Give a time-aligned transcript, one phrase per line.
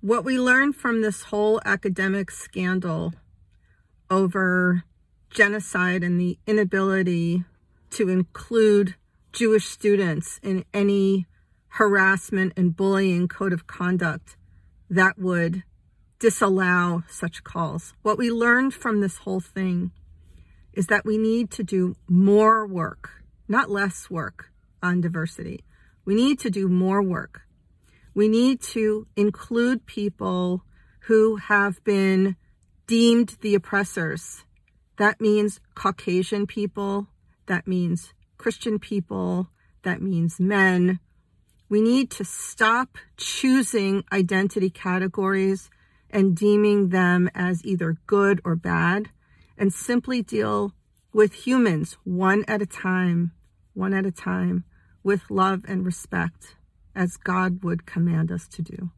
[0.00, 3.14] What we learned from this whole academic scandal
[4.08, 4.84] over
[5.28, 7.42] genocide and the inability
[7.90, 8.94] to include
[9.32, 11.26] Jewish students in any
[11.70, 14.36] harassment and bullying code of conduct
[14.88, 15.64] that would
[16.20, 17.92] disallow such calls.
[18.02, 19.90] What we learned from this whole thing
[20.72, 25.64] is that we need to do more work, not less work on diversity.
[26.04, 27.47] We need to do more work.
[28.14, 30.64] We need to include people
[31.00, 32.36] who have been
[32.86, 34.44] deemed the oppressors.
[34.96, 37.08] That means Caucasian people.
[37.46, 39.50] That means Christian people.
[39.82, 41.00] That means men.
[41.68, 45.70] We need to stop choosing identity categories
[46.10, 49.10] and deeming them as either good or bad
[49.56, 50.72] and simply deal
[51.12, 53.32] with humans one at a time,
[53.74, 54.64] one at a time,
[55.02, 56.56] with love and respect
[56.94, 58.90] as God would command us to do.